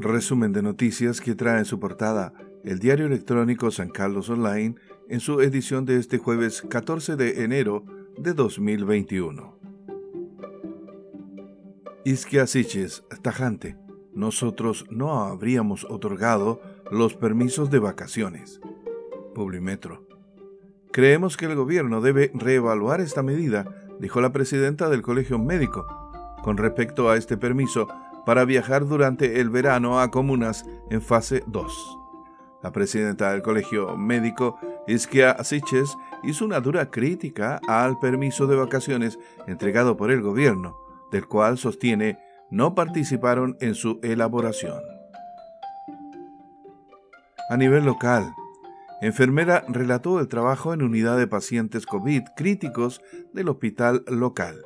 Resumen 0.00 0.54
de 0.54 0.62
noticias 0.62 1.20
que 1.20 1.34
trae 1.34 1.58
en 1.58 1.66
su 1.66 1.78
portada 1.78 2.32
el 2.64 2.78
diario 2.78 3.04
electrónico 3.04 3.70
San 3.70 3.90
Carlos 3.90 4.30
Online 4.30 4.76
en 5.10 5.20
su 5.20 5.42
edición 5.42 5.84
de 5.84 5.98
este 5.98 6.16
jueves 6.16 6.62
14 6.62 7.16
de 7.16 7.44
enero 7.44 7.84
de 8.16 8.32
2021. 8.32 9.58
Isquia 12.06 12.46
Siches, 12.46 13.04
tajante, 13.20 13.76
nosotros 14.14 14.86
no 14.88 15.20
habríamos 15.20 15.84
otorgado 15.84 16.62
los 16.90 17.12
permisos 17.12 17.70
de 17.70 17.80
vacaciones. 17.80 18.58
Publimetro. 19.34 20.06
Creemos 20.92 21.36
que 21.36 21.44
el 21.44 21.56
gobierno 21.56 22.00
debe 22.00 22.30
reevaluar 22.32 23.02
esta 23.02 23.22
medida, 23.22 23.86
dijo 24.00 24.22
la 24.22 24.32
presidenta 24.32 24.88
del 24.88 25.02
Colegio 25.02 25.38
Médico, 25.38 25.86
con 26.42 26.56
respecto 26.56 27.10
a 27.10 27.18
este 27.18 27.36
permiso 27.36 27.86
para 28.24 28.44
viajar 28.44 28.86
durante 28.86 29.40
el 29.40 29.50
verano 29.50 30.00
a 30.00 30.10
comunas 30.10 30.64
en 30.90 31.02
fase 31.02 31.42
2. 31.46 31.98
La 32.62 32.72
presidenta 32.72 33.32
del 33.32 33.42
Colegio 33.42 33.96
Médico, 33.96 34.58
Isquia 34.86 35.42
Siches, 35.42 35.96
hizo 36.22 36.44
una 36.44 36.60
dura 36.60 36.90
crítica 36.90 37.60
al 37.66 37.98
permiso 37.98 38.46
de 38.46 38.56
vacaciones 38.56 39.18
entregado 39.46 39.96
por 39.96 40.10
el 40.10 40.20
gobierno, 40.20 40.76
del 41.10 41.26
cual 41.26 41.56
sostiene 41.56 42.18
no 42.50 42.74
participaron 42.74 43.56
en 43.60 43.74
su 43.74 43.98
elaboración. 44.02 44.80
A 47.48 47.56
nivel 47.56 47.84
local, 47.84 48.34
enfermera 49.00 49.64
relató 49.68 50.20
el 50.20 50.28
trabajo 50.28 50.74
en 50.74 50.82
unidad 50.82 51.16
de 51.16 51.26
pacientes 51.26 51.86
COVID 51.86 52.22
críticos 52.36 53.00
del 53.32 53.48
hospital 53.48 54.04
local. 54.06 54.62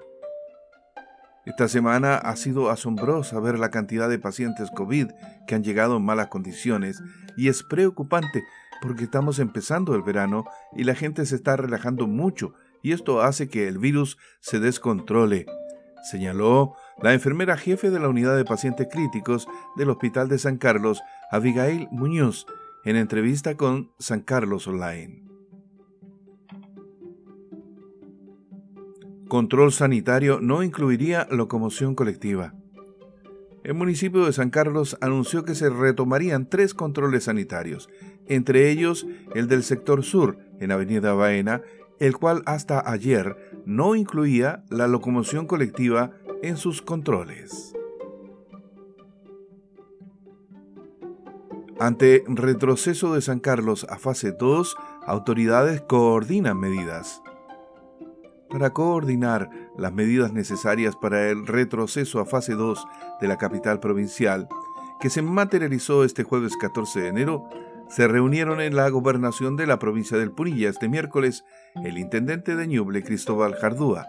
Esta 1.47 1.69
semana 1.69 2.17
ha 2.17 2.37
sido 2.37 2.71
asombrosa 2.71 3.39
ver 3.39 3.59
la 3.59 3.71
cantidad 3.71 4.09
de 4.09 4.19
pacientes 4.19 4.71
COVID 4.71 5.09
que 5.47 5.55
han 5.55 5.63
llegado 5.63 5.99
en 5.99 6.05
malas 6.05 6.29
condiciones 6.29 7.03
y 7.37 7.49
es 7.49 7.63
preocupante 7.63 8.45
porque 8.81 9.05
estamos 9.05 9.39
empezando 9.39 9.95
el 9.95 10.03
verano 10.03 10.45
y 10.75 10.85
la 10.85 10.95
gente 10.95 11.27
se 11.27 11.37
está 11.37 11.57
relajando 11.57 12.07
mucho 12.07 12.55
y 12.83 12.93
esto 12.93 13.23
hace 13.23 13.49
que 13.49 13.69
el 13.69 13.79
virus 13.79 14.19
se 14.41 14.59
descontrole, 14.59 15.47
señaló 16.11 16.75
la 17.03 17.13
enfermera 17.13 17.57
jefe 17.57 17.91
de 17.91 18.01
la 18.01 18.09
unidad 18.09 18.37
de 18.37 18.45
pacientes 18.45 18.89
críticos 18.91 19.47
del 19.77 19.91
Hospital 19.91 20.29
de 20.29 20.39
San 20.39 20.59
Carlos, 20.59 21.03
Abigail 21.31 21.89
Muñoz, 21.91 22.47
en 22.85 22.97
entrevista 22.97 23.57
con 23.57 23.91
San 23.99 24.21
Carlos 24.21 24.67
Online. 24.67 25.24
Control 29.35 29.73
sanitario 29.73 30.39
no 30.41 30.63
incluiría 30.63 31.27
locomoción 31.29 31.97
colectiva. 31.97 32.55
El 33.65 33.75
municipio 33.75 34.27
de 34.27 34.33
San 34.33 34.51
Carlos 34.51 34.97
anunció 35.01 35.45
que 35.45 35.57
se 35.57 35.71
retomarían 35.71 36.49
tres 36.49 36.73
controles 36.73 37.25
sanitarios, 37.25 37.89
entre 38.29 38.71
ellos 38.71 39.09
el 39.35 39.49
del 39.49 39.65
sector 39.65 40.05
sur, 40.05 40.39
en 40.61 40.71
Avenida 40.71 41.15
Baena, 41.15 41.63
el 41.99 42.17
cual 42.17 42.45
hasta 42.47 42.89
ayer 42.89 43.37
no 43.67 43.97
incluía 43.97 44.63
la 44.71 44.87
locomoción 44.87 45.49
colectiva 45.49 46.13
en 46.45 46.57
sus 46.57 46.81
controles. 46.81 47.75
Ante 51.81 52.23
retroceso 52.29 53.13
de 53.13 53.21
San 53.21 53.41
Carlos 53.41 53.85
a 53.91 53.99
fase 53.99 54.31
2, 54.31 54.77
autoridades 55.09 55.81
coordinan 55.81 56.57
medidas 56.57 57.21
para 58.55 58.71
coordinar 58.71 59.51
las 59.77 59.93
medidas 59.93 60.33
necesarias 60.33 60.95
para 60.95 61.29
el 61.29 61.45
retroceso 61.45 62.21
a 62.21 62.25
fase 62.25 62.53
2 62.55 62.87
de 63.21 63.27
la 63.27 63.37
capital 63.37 63.81
provincial, 63.81 64.47
que 65.01 65.11
se 65.11 65.23
materializó 65.23 66.05
este 66.05 66.23
jueves 66.23 66.57
14 66.57 67.01
de 67.01 67.09
enero, 67.09 67.49
se 67.89 68.07
reunieron 68.07 68.61
en 68.61 68.77
la 68.77 68.89
gobernación 68.91 69.57
de 69.57 69.67
la 69.67 69.81
provincia 69.81 70.19
del 70.19 70.31
Punilla 70.31 70.69
este 70.69 70.89
miércoles 70.89 71.45
el 71.85 71.99
intendente 71.99 72.55
de 72.55 72.69
Ñuble, 72.69 73.03
Cristóbal 73.03 73.57
Jardúa, 73.57 74.07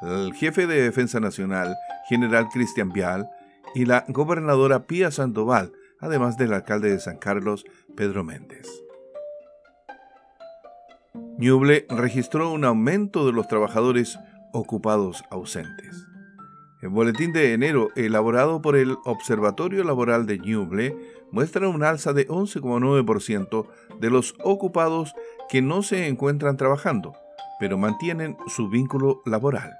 el 0.00 0.32
jefe 0.32 0.66
de 0.66 0.80
Defensa 0.80 1.20
Nacional, 1.20 1.76
general 2.08 2.48
Cristian 2.50 2.94
Vial, 2.94 3.28
y 3.74 3.84
la 3.84 4.06
gobernadora 4.08 4.86
Pía 4.86 5.10
Sandoval, 5.10 5.70
además 6.00 6.38
del 6.38 6.54
alcalde 6.54 6.88
de 6.88 6.98
San 6.98 7.18
Carlos, 7.18 7.66
Pedro 7.94 8.24
Méndez. 8.24 8.70
Ñuble 11.42 11.86
registró 11.88 12.52
un 12.52 12.64
aumento 12.64 13.26
de 13.26 13.32
los 13.32 13.48
trabajadores 13.48 14.16
ocupados 14.52 15.24
ausentes. 15.28 16.06
El 16.80 16.90
boletín 16.90 17.32
de 17.32 17.52
enero 17.52 17.88
elaborado 17.96 18.62
por 18.62 18.76
el 18.76 18.96
Observatorio 19.04 19.82
Laboral 19.82 20.24
de 20.24 20.38
Ñuble 20.38 20.96
muestra 21.32 21.68
un 21.68 21.82
alza 21.82 22.12
de 22.12 22.28
11,9% 22.28 23.66
de 23.98 24.10
los 24.10 24.36
ocupados 24.44 25.16
que 25.50 25.62
no 25.62 25.82
se 25.82 26.06
encuentran 26.06 26.56
trabajando, 26.56 27.12
pero 27.58 27.76
mantienen 27.76 28.36
su 28.46 28.68
vínculo 28.68 29.20
laboral. 29.26 29.72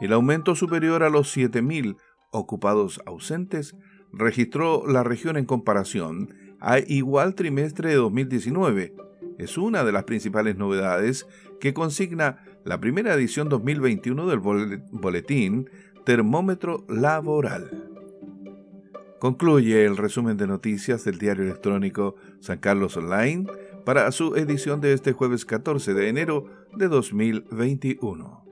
El 0.00 0.12
aumento 0.12 0.54
superior 0.54 1.02
a 1.02 1.10
los 1.10 1.36
7.000 1.36 1.96
ocupados 2.30 3.00
ausentes 3.06 3.74
registró 4.12 4.84
la 4.86 5.02
región 5.02 5.36
en 5.36 5.46
comparación 5.46 6.32
a 6.60 6.78
igual 6.78 7.34
trimestre 7.34 7.88
de 7.88 7.96
2019, 7.96 9.09
es 9.40 9.56
una 9.56 9.84
de 9.84 9.92
las 9.92 10.04
principales 10.04 10.56
novedades 10.56 11.26
que 11.60 11.72
consigna 11.72 12.44
la 12.64 12.78
primera 12.78 13.14
edición 13.14 13.48
2021 13.48 14.26
del 14.26 14.38
boletín 14.38 15.70
Termómetro 16.04 16.84
Laboral. 16.88 17.88
Concluye 19.18 19.84
el 19.84 19.96
resumen 19.96 20.36
de 20.36 20.46
noticias 20.46 21.04
del 21.04 21.18
diario 21.18 21.44
electrónico 21.44 22.16
San 22.40 22.58
Carlos 22.58 22.96
Online 22.96 23.46
para 23.84 24.10
su 24.12 24.36
edición 24.36 24.80
de 24.80 24.92
este 24.92 25.12
jueves 25.12 25.44
14 25.44 25.94
de 25.94 26.08
enero 26.08 26.46
de 26.76 26.88
2021. 26.88 28.49